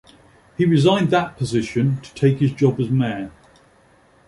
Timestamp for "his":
2.39-2.51